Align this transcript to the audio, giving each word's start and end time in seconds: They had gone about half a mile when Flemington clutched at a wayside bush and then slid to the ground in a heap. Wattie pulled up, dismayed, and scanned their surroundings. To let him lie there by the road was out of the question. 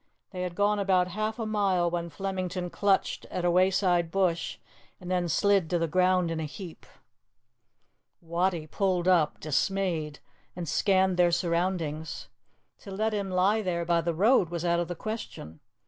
They 0.31 0.41
had 0.41 0.55
gone 0.55 0.79
about 0.79 1.09
half 1.09 1.37
a 1.37 1.45
mile 1.45 1.91
when 1.91 2.09
Flemington 2.09 2.71
clutched 2.71 3.25
at 3.25 3.45
a 3.45 3.51
wayside 3.51 4.09
bush 4.09 4.57
and 4.99 5.11
then 5.11 5.29
slid 5.29 5.69
to 5.69 5.77
the 5.77 5.87
ground 5.87 6.31
in 6.31 6.39
a 6.39 6.45
heap. 6.45 6.87
Wattie 8.19 8.65
pulled 8.65 9.07
up, 9.07 9.39
dismayed, 9.39 10.17
and 10.55 10.67
scanned 10.67 11.17
their 11.17 11.31
surroundings. 11.31 12.29
To 12.79 12.89
let 12.89 13.13
him 13.13 13.29
lie 13.29 13.61
there 13.61 13.85
by 13.85 14.01
the 14.01 14.15
road 14.15 14.49
was 14.49 14.65
out 14.65 14.79
of 14.79 14.87
the 14.87 14.95
question. 14.95 15.59